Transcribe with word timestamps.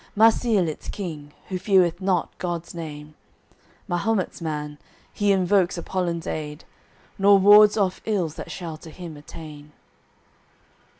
Marsile 0.15 0.67
its 0.67 0.89
King, 0.89 1.31
who 1.49 1.59
feareth 1.59 2.01
not 2.01 2.35
God's 2.39 2.73
name, 2.73 3.13
Mahumet's 3.87 4.41
man, 4.41 4.79
he 5.13 5.31
invokes 5.31 5.77
Apollin's 5.77 6.25
aid, 6.25 6.63
Nor 7.19 7.37
wards 7.37 7.77
off 7.77 8.01
ills 8.05 8.33
that 8.33 8.49
shall 8.49 8.77
to 8.77 8.89
him 8.89 9.15
attain. 9.15 9.73